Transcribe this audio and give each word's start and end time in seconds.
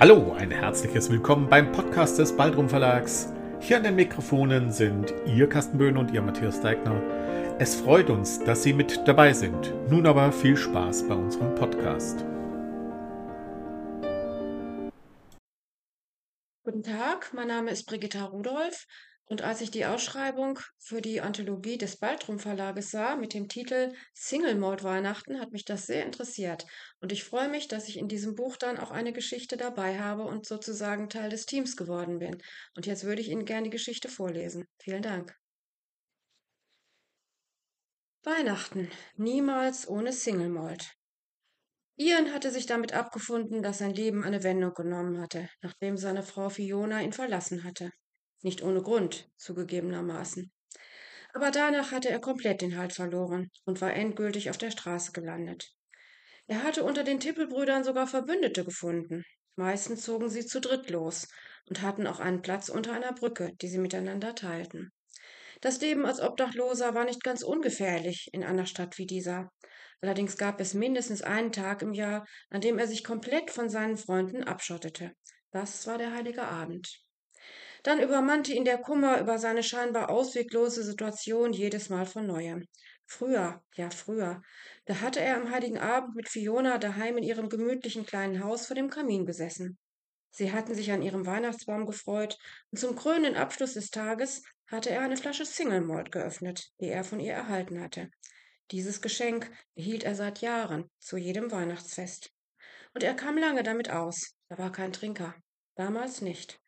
Hallo, 0.00 0.32
ein 0.32 0.52
herzliches 0.52 1.10
Willkommen 1.10 1.48
beim 1.48 1.72
Podcast 1.72 2.20
des 2.20 2.36
Baldrum 2.36 2.68
Verlags. 2.68 3.32
Hier 3.58 3.78
an 3.78 3.82
den 3.82 3.96
Mikrofonen 3.96 4.70
sind 4.70 5.12
Ihr 5.26 5.48
Carsten 5.48 5.76
Böhn 5.76 5.96
und 5.96 6.12
Ihr 6.12 6.22
Matthias 6.22 6.60
Deigner. 6.60 7.02
Es 7.58 7.74
freut 7.74 8.08
uns, 8.08 8.38
dass 8.44 8.62
Sie 8.62 8.72
mit 8.72 9.08
dabei 9.08 9.32
sind. 9.32 9.74
Nun 9.90 10.06
aber 10.06 10.30
viel 10.30 10.56
Spaß 10.56 11.08
bei 11.08 11.16
unserem 11.16 11.52
Podcast. 11.56 12.24
Guten 16.62 16.84
Tag, 16.84 17.32
mein 17.34 17.48
Name 17.48 17.72
ist 17.72 17.86
Brigitta 17.86 18.26
Rudolph 18.26 18.86
und 19.28 19.42
als 19.42 19.60
ich 19.60 19.70
die 19.70 19.84
Ausschreibung 19.84 20.58
für 20.78 21.02
die 21.02 21.20
Anthologie 21.20 21.76
des 21.76 21.98
Baltrum 21.98 22.38
Verlages 22.38 22.90
sah 22.90 23.14
mit 23.16 23.34
dem 23.34 23.48
Titel 23.48 23.92
Single 24.14 24.54
Mode 24.54 24.82
Weihnachten, 24.84 25.38
hat 25.38 25.52
mich 25.52 25.66
das 25.66 25.86
sehr 25.86 26.06
interessiert. 26.06 26.66
Und 27.00 27.12
ich 27.12 27.24
freue 27.24 27.50
mich, 27.50 27.68
dass 27.68 27.88
ich 27.88 27.98
in 27.98 28.08
diesem 28.08 28.34
Buch 28.34 28.56
dann 28.56 28.78
auch 28.78 28.90
eine 28.90 29.12
Geschichte 29.12 29.58
dabei 29.58 29.98
habe 29.98 30.22
und 30.22 30.46
sozusagen 30.46 31.10
Teil 31.10 31.28
des 31.28 31.44
Teams 31.44 31.76
geworden 31.76 32.18
bin. 32.18 32.42
Und 32.74 32.86
jetzt 32.86 33.04
würde 33.04 33.20
ich 33.20 33.28
Ihnen 33.28 33.44
gerne 33.44 33.64
die 33.64 33.70
Geschichte 33.70 34.08
vorlesen. 34.08 34.66
Vielen 34.78 35.02
Dank. 35.02 35.36
Weihnachten. 38.22 38.90
Niemals 39.16 39.86
ohne 39.86 40.12
Single 40.12 40.48
Malt. 40.48 40.94
Ian 41.96 42.32
hatte 42.32 42.50
sich 42.50 42.64
damit 42.64 42.94
abgefunden, 42.94 43.62
dass 43.62 43.78
sein 43.78 43.92
Leben 43.92 44.24
eine 44.24 44.42
Wendung 44.42 44.72
genommen 44.72 45.20
hatte, 45.20 45.50
nachdem 45.60 45.98
seine 45.98 46.22
Frau 46.22 46.48
Fiona 46.48 47.02
ihn 47.02 47.12
verlassen 47.12 47.64
hatte. 47.64 47.90
Nicht 48.42 48.62
ohne 48.62 48.82
Grund, 48.82 49.28
zugegebenermaßen. 49.36 50.50
Aber 51.34 51.50
danach 51.50 51.92
hatte 51.92 52.08
er 52.08 52.20
komplett 52.20 52.62
den 52.62 52.78
Halt 52.78 52.92
verloren 52.92 53.50
und 53.64 53.80
war 53.80 53.92
endgültig 53.92 54.50
auf 54.50 54.58
der 54.58 54.70
Straße 54.70 55.12
gelandet. 55.12 55.72
Er 56.46 56.62
hatte 56.62 56.84
unter 56.84 57.04
den 57.04 57.20
Tippelbrüdern 57.20 57.84
sogar 57.84 58.06
Verbündete 58.06 58.64
gefunden. 58.64 59.24
Meistens 59.56 60.02
zogen 60.02 60.30
sie 60.30 60.46
zu 60.46 60.60
dritt 60.60 60.88
los 60.88 61.28
und 61.68 61.82
hatten 61.82 62.06
auch 62.06 62.20
einen 62.20 62.42
Platz 62.42 62.68
unter 62.68 62.92
einer 62.92 63.12
Brücke, 63.12 63.52
die 63.60 63.68
sie 63.68 63.78
miteinander 63.78 64.34
teilten. 64.34 64.90
Das 65.60 65.80
Leben 65.80 66.06
als 66.06 66.20
Obdachloser 66.20 66.94
war 66.94 67.04
nicht 67.04 67.22
ganz 67.24 67.42
ungefährlich 67.42 68.28
in 68.32 68.44
einer 68.44 68.66
Stadt 68.66 68.96
wie 68.96 69.06
dieser. 69.06 69.50
Allerdings 70.00 70.36
gab 70.36 70.60
es 70.60 70.74
mindestens 70.74 71.22
einen 71.22 71.50
Tag 71.50 71.82
im 71.82 71.92
Jahr, 71.92 72.24
an 72.50 72.60
dem 72.60 72.78
er 72.78 72.86
sich 72.86 73.02
komplett 73.02 73.50
von 73.50 73.68
seinen 73.68 73.96
Freunden 73.96 74.44
abschottete. 74.44 75.12
Das 75.50 75.86
war 75.88 75.98
der 75.98 76.14
heilige 76.14 76.44
Abend. 76.44 77.02
Dann 77.88 78.02
übermannte 78.02 78.52
ihn 78.52 78.66
der 78.66 78.76
Kummer 78.76 79.18
über 79.18 79.38
seine 79.38 79.62
scheinbar 79.62 80.10
ausweglose 80.10 80.82
Situation 80.82 81.54
jedes 81.54 81.88
Mal 81.88 82.04
von 82.04 82.26
neuem. 82.26 82.68
Früher, 83.06 83.62
ja 83.76 83.88
früher, 83.88 84.42
da 84.84 85.00
hatte 85.00 85.20
er 85.20 85.38
am 85.38 85.50
heiligen 85.50 85.78
Abend 85.78 86.14
mit 86.14 86.28
Fiona 86.28 86.76
daheim 86.76 87.16
in 87.16 87.24
ihrem 87.24 87.48
gemütlichen 87.48 88.04
kleinen 88.04 88.44
Haus 88.44 88.66
vor 88.66 88.76
dem 88.76 88.90
Kamin 88.90 89.24
gesessen. 89.24 89.78
Sie 90.28 90.52
hatten 90.52 90.74
sich 90.74 90.92
an 90.92 91.00
ihrem 91.00 91.24
Weihnachtsbaum 91.24 91.86
gefreut, 91.86 92.36
und 92.70 92.78
zum 92.78 92.94
krönenden 92.94 93.36
Abschluss 93.36 93.72
des 93.72 93.88
Tages 93.88 94.42
hatte 94.66 94.90
er 94.90 95.00
eine 95.00 95.16
Flasche 95.16 95.46
Single 95.46 95.80
Malt 95.80 96.12
geöffnet, 96.12 96.68
die 96.82 96.88
er 96.88 97.04
von 97.04 97.20
ihr 97.20 97.32
erhalten 97.32 97.80
hatte. 97.80 98.10
Dieses 98.70 99.00
Geschenk 99.00 99.50
behielt 99.74 100.04
er 100.04 100.14
seit 100.14 100.42
Jahren 100.42 100.90
zu 100.98 101.16
jedem 101.16 101.50
Weihnachtsfest. 101.50 102.34
Und 102.92 103.02
er 103.02 103.14
kam 103.14 103.38
lange 103.38 103.62
damit 103.62 103.88
aus. 103.88 104.34
Er 104.50 104.58
war 104.58 104.72
kein 104.72 104.92
Trinker. 104.92 105.34
Damals 105.74 106.20
nicht. 106.20 106.60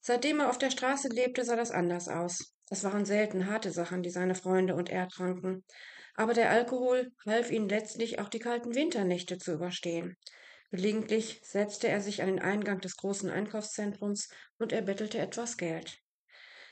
Seitdem 0.00 0.40
er 0.40 0.50
auf 0.50 0.58
der 0.58 0.70
Straße 0.70 1.08
lebte, 1.08 1.44
sah 1.44 1.56
das 1.56 1.70
anders 1.70 2.08
aus. 2.08 2.54
Das 2.68 2.84
waren 2.84 3.04
selten 3.04 3.46
harte 3.46 3.70
Sachen, 3.70 4.02
die 4.02 4.10
seine 4.10 4.34
Freunde 4.34 4.74
und 4.74 4.90
er 4.90 5.08
tranken. 5.08 5.64
Aber 6.14 6.34
der 6.34 6.50
Alkohol 6.50 7.12
half 7.26 7.50
ihnen 7.50 7.68
letztlich 7.68 8.18
auch 8.18 8.28
die 8.28 8.38
kalten 8.38 8.74
Winternächte 8.74 9.38
zu 9.38 9.52
überstehen. 9.52 10.16
Gelegentlich 10.70 11.40
setzte 11.42 11.88
er 11.88 12.00
sich 12.00 12.20
an 12.20 12.28
den 12.28 12.40
Eingang 12.40 12.80
des 12.80 12.96
großen 12.96 13.30
Einkaufszentrums 13.30 14.28
und 14.58 14.72
erbettelte 14.72 15.18
etwas 15.18 15.56
Geld. 15.56 15.98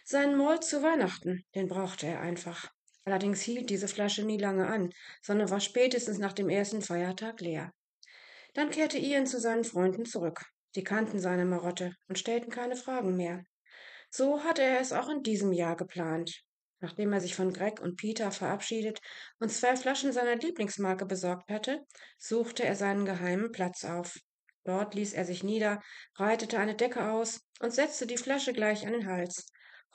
Seinen 0.04 0.36
Moll 0.36 0.60
zu 0.60 0.82
Weihnachten, 0.82 1.44
den 1.54 1.68
brauchte 1.68 2.06
er 2.06 2.20
einfach. 2.20 2.70
Allerdings 3.04 3.40
hielt 3.40 3.70
diese 3.70 3.88
Flasche 3.88 4.24
nie 4.24 4.38
lange 4.38 4.66
an, 4.66 4.90
sondern 5.22 5.48
war 5.48 5.60
spätestens 5.60 6.18
nach 6.18 6.32
dem 6.32 6.48
ersten 6.48 6.82
Feiertag 6.82 7.40
leer. 7.40 7.72
Dann 8.54 8.70
kehrte 8.70 8.98
Ian 8.98 9.26
zu 9.26 9.40
seinen 9.40 9.64
Freunden 9.64 10.04
zurück. 10.04 10.44
Die 10.76 10.84
kannten 10.84 11.18
seine 11.18 11.46
Marotte 11.46 11.94
und 12.06 12.18
stellten 12.18 12.50
keine 12.50 12.76
Fragen 12.76 13.16
mehr. 13.16 13.42
So 14.10 14.44
hatte 14.44 14.62
er 14.62 14.78
es 14.78 14.92
auch 14.92 15.08
in 15.08 15.22
diesem 15.22 15.52
Jahr 15.52 15.74
geplant. 15.74 16.42
Nachdem 16.80 17.14
er 17.14 17.20
sich 17.22 17.34
von 17.34 17.54
Greg 17.54 17.80
und 17.80 17.96
Peter 17.96 18.30
verabschiedet 18.30 19.00
und 19.38 19.50
zwei 19.50 19.74
Flaschen 19.74 20.12
seiner 20.12 20.36
Lieblingsmarke 20.36 21.06
besorgt 21.06 21.50
hatte, 21.50 21.80
suchte 22.18 22.64
er 22.64 22.76
seinen 22.76 23.06
geheimen 23.06 23.52
Platz 23.52 23.84
auf. 23.84 24.18
Dort 24.64 24.94
ließ 24.94 25.14
er 25.14 25.24
sich 25.24 25.42
nieder, 25.42 25.82
breitete 26.14 26.58
eine 26.58 26.74
Decke 26.74 27.10
aus 27.10 27.40
und 27.60 27.72
setzte 27.72 28.06
die 28.06 28.18
Flasche 28.18 28.52
gleich 28.52 28.86
an 28.86 28.92
den 28.92 29.06
Hals. 29.06 29.46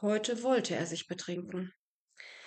Heute 0.02 0.42
wollte 0.42 0.76
er 0.76 0.88
sich 0.88 1.06
betrinken. 1.06 1.72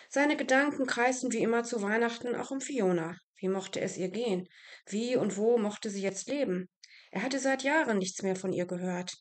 Seine 0.09 0.37
Gedanken 0.37 0.87
kreisten 0.87 1.31
wie 1.31 1.43
immer 1.43 1.63
zu 1.63 1.83
Weihnachten 1.83 2.35
auch 2.35 2.51
um 2.51 2.61
Fiona. 2.61 3.17
Wie 3.37 3.49
mochte 3.49 3.81
es 3.81 3.97
ihr 3.97 4.09
gehen? 4.09 4.49
Wie 4.87 5.17
und 5.17 5.37
wo 5.37 5.57
mochte 5.59 5.91
sie 5.91 6.03
jetzt 6.03 6.29
leben? 6.29 6.69
Er 7.15 7.23
hatte 7.23 7.39
seit 7.39 7.63
Jahren 7.63 7.99
nichts 7.99 8.23
mehr 8.23 8.35
von 8.35 8.53
ihr 8.53 8.67
gehört. 8.67 9.17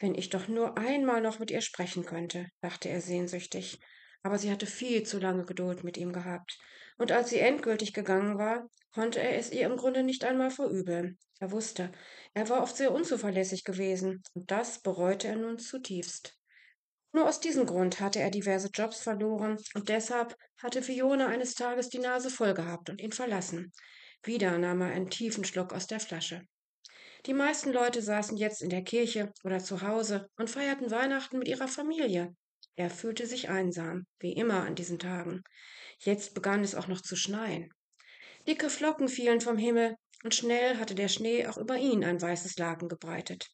Wenn 0.00 0.16
ich 0.16 0.28
doch 0.28 0.48
nur 0.48 0.76
einmal 0.76 1.20
noch 1.20 1.38
mit 1.38 1.52
ihr 1.52 1.60
sprechen 1.60 2.04
könnte, 2.04 2.48
dachte 2.60 2.88
er 2.88 3.00
sehnsüchtig. 3.00 3.78
Aber 4.24 4.38
sie 4.38 4.50
hatte 4.50 4.66
viel 4.66 5.04
zu 5.04 5.20
lange 5.20 5.44
Geduld 5.44 5.84
mit 5.84 5.96
ihm 5.96 6.12
gehabt. 6.12 6.58
Und 6.96 7.12
als 7.12 7.30
sie 7.30 7.38
endgültig 7.38 7.92
gegangen 7.92 8.38
war, 8.38 8.68
konnte 8.92 9.20
er 9.20 9.36
es 9.38 9.52
ihr 9.52 9.66
im 9.66 9.76
Grunde 9.76 10.02
nicht 10.02 10.24
einmal 10.24 10.50
verübeln. 10.50 11.16
Er 11.38 11.52
wusste, 11.52 11.92
er 12.34 12.48
war 12.48 12.60
oft 12.60 12.76
sehr 12.76 12.90
unzuverlässig 12.90 13.62
gewesen, 13.62 14.20
und 14.34 14.50
das 14.50 14.82
bereute 14.82 15.28
er 15.28 15.36
nun 15.36 15.60
zutiefst. 15.60 16.36
Nur 17.12 17.28
aus 17.28 17.38
diesem 17.38 17.66
Grund 17.66 18.00
hatte 18.00 18.18
er 18.18 18.32
diverse 18.32 18.70
Jobs 18.74 18.98
verloren, 18.98 19.58
und 19.74 19.88
deshalb 19.88 20.34
hatte 20.60 20.82
Fiona 20.82 21.28
eines 21.28 21.54
Tages 21.54 21.88
die 21.88 22.00
Nase 22.00 22.30
voll 22.30 22.54
gehabt 22.54 22.90
und 22.90 23.00
ihn 23.00 23.12
verlassen. 23.12 23.72
Wieder 24.24 24.58
nahm 24.58 24.80
er 24.80 24.88
einen 24.88 25.08
tiefen 25.08 25.44
Schluck 25.44 25.72
aus 25.72 25.86
der 25.86 26.00
Flasche. 26.00 26.42
Die 27.26 27.34
meisten 27.34 27.72
Leute 27.72 28.00
saßen 28.00 28.36
jetzt 28.36 28.62
in 28.62 28.70
der 28.70 28.82
Kirche 28.82 29.32
oder 29.44 29.58
zu 29.58 29.82
Hause 29.82 30.28
und 30.36 30.50
feierten 30.50 30.90
Weihnachten 30.90 31.38
mit 31.38 31.48
ihrer 31.48 31.68
Familie. 31.68 32.34
Er 32.76 32.90
fühlte 32.90 33.26
sich 33.26 33.48
einsam, 33.48 34.06
wie 34.20 34.32
immer 34.32 34.62
an 34.64 34.76
diesen 34.76 34.98
Tagen. 34.98 35.42
Jetzt 35.98 36.34
begann 36.34 36.62
es 36.62 36.74
auch 36.74 36.86
noch 36.86 37.00
zu 37.00 37.16
schneien. 37.16 37.72
Dicke 38.46 38.70
Flocken 38.70 39.08
fielen 39.08 39.40
vom 39.40 39.58
Himmel, 39.58 39.96
und 40.24 40.34
schnell 40.34 40.78
hatte 40.78 40.94
der 40.94 41.08
Schnee 41.08 41.46
auch 41.46 41.58
über 41.58 41.76
ihn 41.76 42.04
ein 42.04 42.20
weißes 42.20 42.56
Laken 42.56 42.88
gebreitet. 42.88 43.48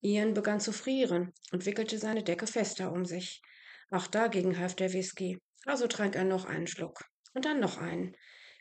Ian 0.00 0.34
begann 0.34 0.60
zu 0.60 0.72
frieren 0.72 1.32
und 1.52 1.64
wickelte 1.64 1.98
seine 1.98 2.22
Decke 2.22 2.46
fester 2.46 2.92
um 2.92 3.04
sich. 3.04 3.40
Auch 3.90 4.06
dagegen 4.06 4.58
half 4.58 4.74
der 4.74 4.92
Whisky, 4.92 5.38
also 5.64 5.86
trank 5.86 6.16
er 6.16 6.24
noch 6.24 6.44
einen 6.44 6.66
Schluck 6.66 7.04
und 7.34 7.44
dann 7.44 7.60
noch 7.60 7.78
einen. 7.78 8.16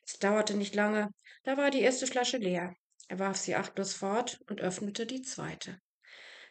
Es 0.06 0.20
dauerte 0.20 0.56
nicht 0.56 0.76
lange, 0.76 1.10
da 1.44 1.58
war 1.58 1.72
die 1.72 1.82
erste 1.82 2.06
Flasche 2.06 2.38
leer. 2.38 2.74
Er 3.12 3.20
warf 3.20 3.36
sie 3.36 3.56
achtlos 3.56 3.94
fort 3.94 4.40
und 4.48 4.62
öffnete 4.62 5.06
die 5.06 5.22
zweite. 5.22 5.82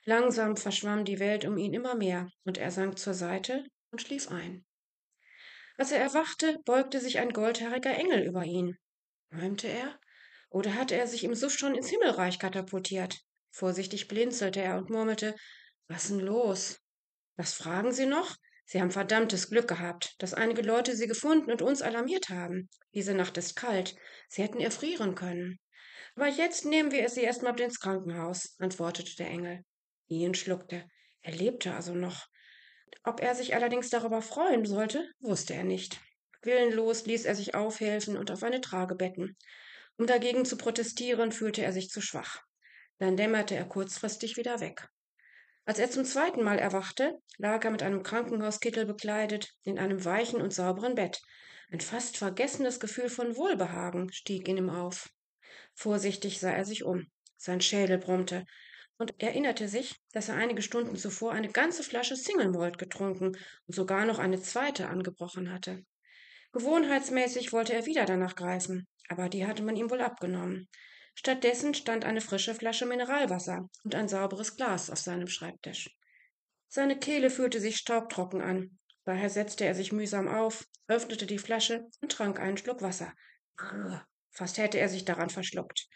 Langsam 0.05 0.59
verschwamm 0.59 1.07
die 1.07 1.19
Welt 1.19 1.47
um 1.47 1.57
ihn 1.57 1.73
immer 1.73 1.95
mehr, 1.95 2.31
und 2.45 2.59
er 2.59 2.71
sank 2.71 2.99
zur 2.99 3.15
Seite 3.15 3.65
und 3.91 4.03
schlief 4.03 4.31
ein. 4.31 4.67
Als 5.79 5.91
er 5.91 6.01
erwachte, 6.01 6.59
beugte 6.67 7.01
sich 7.01 7.19
ein 7.19 7.33
goldhaariger 7.33 7.97
Engel 7.97 8.27
über 8.27 8.45
ihn. 8.45 8.77
Träumte 9.31 9.69
er? 9.69 9.99
Oder 10.51 10.75
hatte 10.75 10.97
er 10.97 11.07
sich 11.07 11.25
im 11.25 11.35
Suff 11.35 11.57
schon 11.57 11.75
ins 11.75 11.89
Himmelreich 11.89 12.39
katapultiert? 12.39 13.19
Vorsichtig 13.51 14.07
blinzelte 14.07 14.61
er 14.61 14.77
und 14.77 14.91
murmelte, 14.91 15.35
was 15.89 16.09
denn 16.09 16.21
los? 16.21 16.79
Was 17.37 17.55
fragen 17.55 17.95
Sie 17.95 18.05
noch? 18.05 18.37
Sie 18.67 18.83
haben 18.83 18.91
verdammtes 18.91 19.49
Glück 19.49 19.67
gehabt, 19.67 20.15
dass 20.19 20.35
einige 20.35 20.61
Leute 20.61 20.95
Sie 20.95 21.07
gefunden 21.07 21.51
und 21.51 21.63
uns 21.63 21.81
alarmiert 21.81 22.29
haben. 22.29 22.69
Diese 22.93 23.15
Nacht 23.15 23.39
ist 23.39 23.57
kalt. 23.57 23.97
Sie 24.29 24.43
hätten 24.43 24.61
erfrieren 24.61 25.15
können. 25.15 25.59
Aber 26.21 26.29
jetzt 26.29 26.67
nehmen 26.67 26.93
wir 26.93 27.09
sie 27.09 27.23
erstmal 27.23 27.59
ins 27.59 27.81
Krankenhaus, 27.81 28.55
antwortete 28.59 29.17
der 29.17 29.29
Engel. 29.29 29.65
Ian 30.07 30.35
schluckte. 30.35 30.85
Er 31.23 31.33
lebte 31.33 31.75
also 31.75 31.95
noch. 31.95 32.27
Ob 33.05 33.23
er 33.23 33.35
sich 33.35 33.55
allerdings 33.55 33.89
darüber 33.89 34.21
freuen 34.21 34.67
sollte, 34.67 35.11
wusste 35.21 35.55
er 35.55 35.65
nicht. 35.65 35.99
Willenlos 36.43 37.07
ließ 37.07 37.25
er 37.25 37.35
sich 37.35 37.55
aufhelfen 37.55 38.19
und 38.19 38.31
auf 38.31 38.43
eine 38.43 38.61
Trage 38.61 38.97
betten. 38.97 39.35
Um 39.97 40.07
dagegen 40.07 40.45
zu 40.45 40.59
protestieren, 40.59 41.33
fühlte 41.33 41.63
er 41.63 41.73
sich 41.73 41.89
zu 41.89 42.03
schwach. 42.03 42.43
Dann 42.99 43.17
dämmerte 43.17 43.55
er 43.55 43.65
kurzfristig 43.65 44.37
wieder 44.37 44.61
weg. 44.61 44.91
Als 45.65 45.79
er 45.79 45.91
zum 45.91 46.05
zweiten 46.05 46.43
Mal 46.43 46.59
erwachte, 46.59 47.19
lag 47.39 47.65
er 47.65 47.71
mit 47.71 47.83
einem 47.83 48.03
Krankenhauskittel 48.03 48.85
bekleidet 48.85 49.55
in 49.63 49.79
einem 49.79 50.05
weichen 50.05 50.43
und 50.43 50.53
sauberen 50.53 50.97
Bett. 50.97 51.23
Ein 51.73 51.81
fast 51.81 52.19
vergessenes 52.19 52.79
Gefühl 52.79 53.09
von 53.09 53.37
Wohlbehagen 53.37 54.13
stieg 54.13 54.49
in 54.49 54.59
ihm 54.59 54.69
auf. 54.69 55.09
Vorsichtig 55.81 56.41
sah 56.41 56.53
er 56.53 56.67
sich 56.67 56.85
um. 56.85 57.07
Sein 57.39 57.63
Schädel 57.63 57.97
brummte 57.97 58.45
und 58.99 59.19
erinnerte 59.19 59.67
sich, 59.67 59.97
dass 60.13 60.29
er 60.29 60.35
einige 60.35 60.61
Stunden 60.61 60.95
zuvor 60.95 61.33
eine 61.33 61.49
ganze 61.49 61.83
Flasche 61.83 62.17
Single 62.17 62.51
Malt 62.51 62.77
getrunken 62.77 63.29
und 63.67 63.75
sogar 63.75 64.05
noch 64.05 64.19
eine 64.19 64.43
zweite 64.43 64.89
angebrochen 64.89 65.51
hatte. 65.51 65.83
Gewohnheitsmäßig 66.53 67.55
wollte 67.55 67.73
er 67.73 67.87
wieder 67.87 68.05
danach 68.05 68.37
greifen, 68.37 68.89
aber 69.09 69.31
die 69.31 69.47
hatte 69.47 69.63
man 69.63 69.75
ihm 69.75 69.89
wohl 69.89 70.03
abgenommen. 70.03 70.69
Stattdessen 71.15 71.73
stand 71.73 72.05
eine 72.05 72.21
frische 72.21 72.55
Flasche 72.55 72.85
Mineralwasser 72.85 73.71
und 73.83 73.95
ein 73.95 74.07
sauberes 74.09 74.57
Glas 74.57 74.91
auf 74.91 74.99
seinem 74.99 75.29
Schreibtisch. 75.29 75.97
Seine 76.69 76.99
Kehle 76.99 77.31
fühlte 77.31 77.59
sich 77.59 77.79
staubtrocken 77.79 78.43
an. 78.43 78.79
Daher 79.07 79.31
setzte 79.31 79.65
er 79.65 79.75
sich 79.75 79.93
mühsam 79.93 80.29
auf, 80.29 80.67
öffnete 80.89 81.25
die 81.25 81.39
Flasche 81.39 81.89
und 82.03 82.13
trank 82.13 82.39
einen 82.39 82.59
Schluck 82.59 82.83
Wasser. 82.83 83.15
Fast 84.31 84.59
hätte 84.59 84.79
er 84.79 84.89
sich 84.89 85.05
daran 85.05 85.31
verschluckt. 85.31 85.87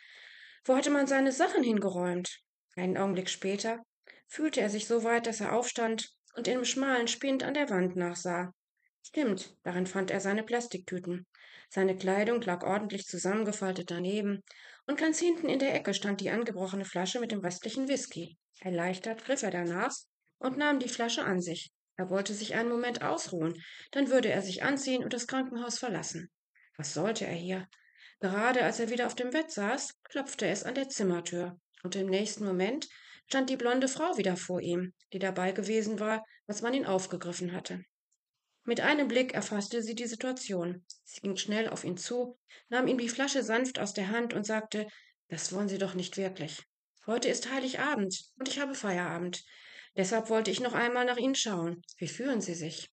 Wo 0.65 0.77
hatte 0.77 0.91
man 0.91 1.07
seine 1.07 1.33
Sachen 1.33 1.63
hingeräumt? 1.63 2.41
Einen 2.77 2.97
Augenblick 2.97 3.29
später 3.29 3.83
fühlte 4.27 4.61
er 4.61 4.71
sich 4.71 4.87
so 4.87 5.05
weit, 5.05 5.27
dass 5.27 5.41
er 5.41 5.53
aufstand 5.53 6.11
und 6.35 6.49
in 6.49 6.55
dem 6.55 6.65
schmalen 6.65 7.09
Spind 7.09 7.43
an 7.43 7.55
der 7.55 7.71
Wand 7.71 7.97
nachsah. 7.97 8.53
Stimmt, 9.07 9.57
darin 9.63 9.87
fand 9.87 10.11
er 10.11 10.21
seine 10.21 10.43
Plastiktüten. 10.43 11.27
Seine 11.69 11.97
Kleidung 11.97 12.41
lag 12.41 12.65
ordentlich 12.65 13.05
zusammengefaltet 13.07 13.91
daneben, 13.91 14.43
und 14.87 14.99
ganz 14.99 15.19
hinten 15.19 15.49
in 15.49 15.59
der 15.59 15.75
Ecke 15.75 15.95
stand 15.95 16.21
die 16.21 16.31
angebrochene 16.31 16.85
Flasche 16.85 17.21
mit 17.21 17.33
dem 17.33 17.41
restlichen 17.41 17.89
Whisky. 17.89 18.39
Erleichtert 18.61 19.25
griff 19.25 19.43
er 19.43 19.51
danach 19.51 19.95
und 20.39 20.57
nahm 20.57 20.79
die 20.79 20.89
Flasche 20.89 21.25
an 21.25 21.41
sich. 21.41 21.71
Er 21.97 22.11
wollte 22.11 22.35
sich 22.35 22.55
einen 22.55 22.69
Moment 22.69 23.03
ausruhen, 23.03 23.55
dann 23.93 24.11
würde 24.11 24.31
er 24.31 24.43
sich 24.43 24.63
anziehen 24.63 25.05
und 25.05 25.13
das 25.13 25.27
Krankenhaus 25.27 25.79
verlassen. 25.79 26.31
Was 26.77 26.95
sollte 26.95 27.27
er 27.27 27.35
hier? 27.35 27.69
Gerade 28.25 28.65
als 28.65 28.81
er 28.81 28.89
wieder 28.89 29.07
auf 29.07 29.15
dem 29.15 29.29
Bett 29.29 29.51
saß, 29.51 30.01
klopfte 30.05 30.47
es 30.47 30.63
an 30.63 30.75
der 30.75 30.89
Zimmertür, 30.89 31.61
und 31.83 31.95
im 31.95 32.07
nächsten 32.07 32.47
Moment 32.47 32.89
stand 33.27 33.51
die 33.51 33.59
blonde 33.59 33.87
Frau 33.87 34.17
wieder 34.17 34.39
vor 34.39 34.63
ihm, 34.63 34.95
die 35.13 35.19
dabei 35.19 35.53
gewesen 35.53 36.01
war, 36.01 36.25
als 36.47 36.63
man 36.63 36.73
ihn 36.73 36.87
aufgegriffen 36.87 37.53
hatte. 37.53 37.85
Mit 38.65 38.81
einem 38.81 39.09
Blick 39.09 39.35
erfasste 39.35 39.83
sie 39.83 39.95
die 39.95 40.07
Situation. 40.07 40.87
Sie 41.05 41.21
ging 41.21 41.37
schnell 41.37 41.69
auf 41.69 41.85
ihn 41.85 41.99
zu, 41.99 42.39
nahm 42.71 42.87
ihm 42.87 42.97
die 42.97 43.11
Flasche 43.11 43.43
sanft 43.43 43.79
aus 43.79 43.93
der 43.93 44.09
Hand 44.09 44.33
und 44.33 44.47
sagte, 44.47 44.87
das 45.29 45.53
wollen 45.53 45.69
Sie 45.69 45.77
doch 45.77 45.93
nicht 45.93 46.17
wirklich. 46.17 46.63
Heute 47.07 47.29
ist 47.29 47.53
Heiligabend 47.53 48.25
und 48.39 48.49
ich 48.49 48.59
habe 48.59 48.75
Feierabend. 48.75 49.45
Deshalb 49.99 50.31
wollte 50.31 50.51
ich 50.51 50.61
noch 50.61 50.73
einmal 50.73 51.05
nach 51.05 51.19
Ihnen 51.19 51.35
schauen. 51.35 51.83
Wie 51.99 52.09
fühlen 52.09 52.41
Sie 52.41 52.55
sich? 52.55 52.89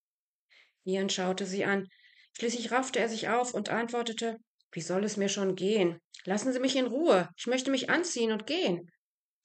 Ian 0.84 1.08
schaute 1.08 1.46
sie 1.46 1.64
an. 1.64 1.88
Schließlich 2.36 2.70
raffte 2.70 2.98
er 2.98 3.08
sich 3.08 3.30
auf 3.30 3.54
und 3.54 3.70
antwortete, 3.70 4.36
wie 4.72 4.80
soll 4.80 5.04
es 5.04 5.16
mir 5.16 5.28
schon 5.28 5.54
gehen? 5.54 6.00
Lassen 6.24 6.52
Sie 6.52 6.60
mich 6.60 6.76
in 6.76 6.86
Ruhe. 6.86 7.28
Ich 7.36 7.46
möchte 7.46 7.70
mich 7.70 7.90
anziehen 7.90 8.32
und 8.32 8.46
gehen. 8.46 8.90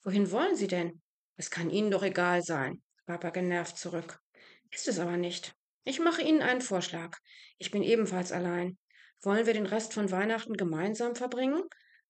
Wohin 0.03 0.31
wollen 0.31 0.55
Sie 0.55 0.67
denn? 0.67 1.01
Es 1.35 1.51
kann 1.51 1.69
Ihnen 1.69 1.91
doch 1.91 2.03
egal 2.03 2.41
sein, 2.41 2.81
gab 3.05 3.23
er 3.23 3.31
genervt 3.31 3.77
zurück. 3.77 4.19
Ist 4.71 4.87
es 4.87 4.99
aber 4.99 5.17
nicht. 5.17 5.53
Ich 5.83 5.99
mache 5.99 6.21
Ihnen 6.21 6.41
einen 6.41 6.61
Vorschlag. 6.61 7.17
Ich 7.57 7.71
bin 7.71 7.83
ebenfalls 7.83 8.31
allein. 8.31 8.77
Wollen 9.21 9.45
wir 9.45 9.53
den 9.53 9.65
Rest 9.65 9.93
von 9.93 10.11
Weihnachten 10.11 10.53
gemeinsam 10.53 11.15
verbringen? 11.15 11.63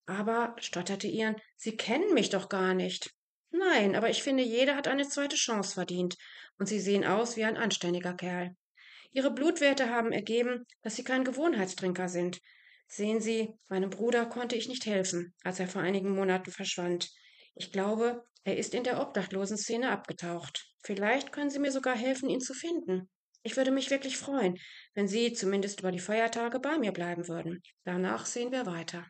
Aber, 0.06 0.56
stotterte 0.60 1.08
Ian, 1.08 1.36
Sie 1.58 1.76
kennen 1.76 2.14
mich 2.14 2.30
doch 2.30 2.50
gar 2.50 2.74
nicht. 2.74 3.12
Nein, 3.52 3.96
aber 3.96 4.10
ich 4.10 4.24
finde, 4.24 4.44
jeder 4.44 4.76
hat 4.76 4.88
eine 4.88 5.08
zweite 5.08 5.36
Chance 5.36 5.74
verdient, 5.74 6.16
und 6.58 6.68
Sie 6.68 6.80
sehen 6.80 7.06
aus 7.06 7.38
wie 7.38 7.46
ein 7.46 7.58
anständiger 7.58 8.14
Kerl. 8.14 8.56
Ihre 9.12 9.32
Blutwerte 9.32 9.90
haben 9.90 10.12
ergeben, 10.12 10.66
dass 10.82 10.96
Sie 10.96 11.04
kein 11.04 11.24
Gewohnheitstrinker 11.24 12.10
sind. 12.10 12.40
Sehen 12.88 13.20
Sie, 13.20 13.54
meinem 13.70 13.90
Bruder 13.90 14.26
konnte 14.26 14.56
ich 14.56 14.68
nicht 14.68 14.86
helfen, 14.86 15.34
als 15.44 15.60
er 15.60 15.68
vor 15.68 15.82
einigen 15.82 16.16
Monaten 16.16 16.52
verschwand. 16.52 17.10
Ich 17.56 17.72
glaube, 17.72 18.26
er 18.44 18.58
ist 18.58 18.74
in 18.74 18.84
der 18.84 19.02
Obdachlosenszene 19.02 19.92
abgetaucht. 19.92 20.74
Vielleicht 20.82 21.32
können 21.32 21.50
Sie 21.50 21.60
mir 21.60 21.72
sogar 21.72 21.96
helfen, 21.96 22.30
ihn 22.30 22.40
zu 22.40 22.54
finden. 22.54 23.10
Ich 23.44 23.58
würde 23.58 23.72
mich 23.72 23.92
wirklich 23.92 24.18
freuen, 24.18 24.58
wenn 24.94 25.08
Sie 25.08 25.34
zumindest 25.34 25.82
über 25.82 25.92
die 25.92 26.00
Feiertage 26.00 26.60
bei 26.60 26.78
mir 26.78 26.92
bleiben 26.92 27.28
würden. 27.28 27.62
Danach 27.84 28.26
sehen 28.26 28.52
wir 28.52 28.66
weiter. 28.66 29.06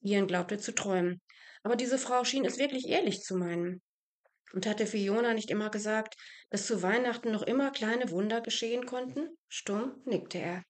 Ian 0.00 0.26
glaubte 0.26 0.58
zu 0.58 0.74
träumen, 0.74 1.20
aber 1.62 1.76
diese 1.76 1.98
Frau 1.98 2.24
schien 2.24 2.44
es 2.44 2.58
wirklich 2.58 2.88
ehrlich 2.88 3.22
zu 3.22 3.36
meinen. 3.36 3.80
Und 4.52 4.66
hatte 4.66 4.86
Fiona 4.86 5.32
nicht 5.32 5.50
immer 5.50 5.70
gesagt, 5.70 6.16
dass 6.50 6.66
zu 6.66 6.82
Weihnachten 6.82 7.32
noch 7.32 7.42
immer 7.42 7.70
kleine 7.70 8.10
Wunder 8.10 8.42
geschehen 8.42 8.84
konnten? 8.84 9.30
Stumm 9.48 10.02
nickte 10.04 10.38
er. 10.38 10.62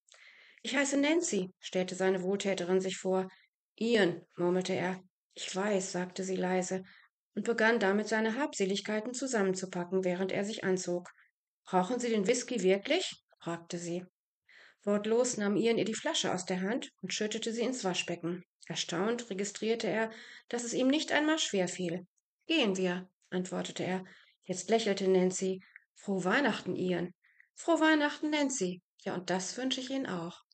Ich 0.65 0.77
heiße 0.77 0.97
Nancy, 0.97 1.53
stellte 1.59 1.95
seine 1.97 2.23
Wohltäterin 2.23 2.81
sich 2.81 2.97
vor. 2.97 3.29
Ian, 3.77 4.25
murmelte 4.37 4.75
er. 4.75 5.03
Ich 5.35 5.55
weiß, 5.55 5.93
sagte 5.93 6.23
sie 6.23 6.37
leise 6.37 6.85
und 7.35 7.45
begann 7.45 7.81
damit 7.81 8.09
seine 8.09 8.37
Habseligkeiten 8.37 9.15
zusammenzupacken, 9.15 10.05
während 10.05 10.31
er 10.31 10.45
sich 10.45 10.65
anzog. 10.65 11.11
Brauchen 11.65 11.99
Sie 11.99 12.11
den 12.11 12.27
Whisky 12.27 12.63
wirklich? 12.63 13.25
fragte 13.41 13.79
sie. 13.79 14.05
Wortlos 14.85 15.37
nahm 15.37 15.57
Ian 15.57 15.79
ihr 15.79 15.85
die 15.85 15.95
Flasche 15.95 16.33
aus 16.33 16.45
der 16.45 16.61
Hand 16.61 16.91
und 17.01 17.15
schüttete 17.15 17.53
sie 17.53 17.63
ins 17.63 17.85
Waschbecken. 17.85 18.45
Erstaunt 18.67 19.31
registrierte 19.31 19.89
er, 19.89 20.11
dass 20.49 20.65
es 20.65 20.75
ihm 20.75 20.89
nicht 20.89 21.13
einmal 21.13 21.39
schwer 21.39 21.69
fiel. 21.69 22.07
Gehen 22.47 22.77
wir, 22.77 23.09
antwortete 23.31 23.85
er. 23.85 24.05
Jetzt 24.45 24.71
lächelte 24.71 25.09
Nancy. 25.09 25.61
Frohe 25.95 26.25
Weihnachten, 26.25 26.77
Ian. 26.77 27.13
Frohe 27.55 27.81
Weihnachten, 27.81 28.31
Nancy. 28.31 28.83
Ja, 29.05 29.15
und 29.15 29.31
das 29.31 29.57
wünsche 29.57 29.81
ich 29.81 29.91
Ihnen 29.91 30.07
auch. 30.07 30.43